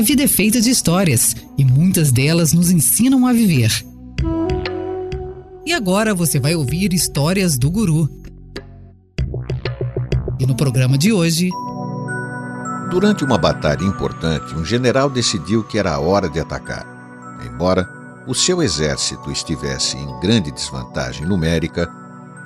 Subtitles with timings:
[0.00, 3.70] A vida é feita de histórias e muitas delas nos ensinam a viver.
[5.66, 8.08] E agora você vai ouvir histórias do Guru.
[10.38, 11.50] E no programa de hoje.
[12.90, 16.86] Durante uma batalha importante, um general decidiu que era a hora de atacar.
[17.44, 17.86] Embora
[18.26, 21.92] o seu exército estivesse em grande desvantagem numérica,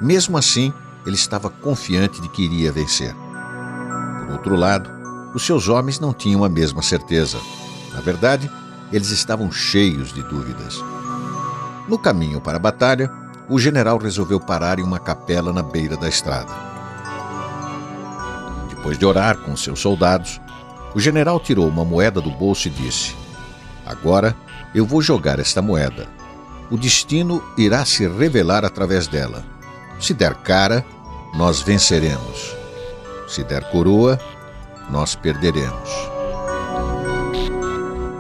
[0.03, 0.73] mesmo assim
[1.07, 3.15] ele estava confiante de que iria vencer.
[3.15, 4.94] Por outro lado,
[5.35, 7.39] os seus homens não tinham a mesma certeza.
[7.93, 8.51] Na verdade,
[8.93, 10.83] eles estavam cheios de dúvidas.
[11.89, 13.11] No caminho para a batalha,
[13.49, 16.53] o general resolveu parar em uma capela na beira da estrada.
[18.69, 20.41] Depois de orar com seus soldados,
[20.95, 23.15] o general tirou uma moeda do bolso e disse:
[23.85, 24.35] Agora
[24.75, 26.07] eu vou jogar esta moeda.
[26.71, 29.45] O destino irá se revelar através dela.
[30.01, 30.85] Se der cara,
[31.35, 32.55] nós venceremos.
[33.29, 34.19] Se der coroa,
[34.91, 35.91] nós perderemos.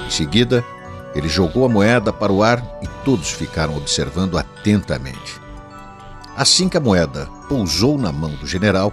[0.07, 0.65] Em seguida,
[1.15, 5.41] ele jogou a moeda para o ar e todos ficaram observando atentamente.
[6.37, 8.93] Assim que a moeda pousou na mão do general,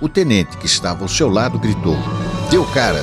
[0.00, 1.96] o tenente que estava ao seu lado gritou:
[2.50, 3.02] Deu cara!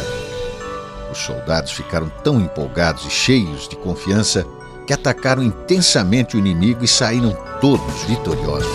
[1.11, 4.45] Os soldados ficaram tão empolgados e cheios de confiança
[4.85, 8.71] que atacaram intensamente o inimigo e saíram todos vitoriosos.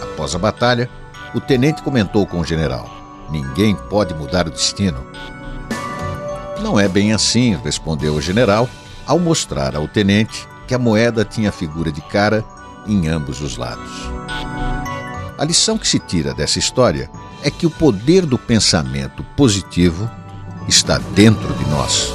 [0.00, 0.88] Após a batalha,
[1.34, 2.88] o tenente comentou com o general:
[3.30, 5.06] Ninguém pode mudar o destino.
[6.62, 8.68] Não é bem assim, respondeu o general,
[9.06, 12.44] ao mostrar ao tenente que a moeda tinha figura de cara
[12.86, 13.90] em ambos os lados.
[15.38, 17.10] A lição que se tira dessa história
[17.42, 20.10] é que o poder do pensamento positivo
[20.66, 22.12] está dentro de nós.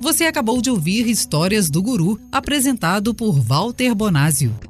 [0.00, 4.69] Você acabou de ouvir Histórias do Guru, apresentado por Walter Bonásio.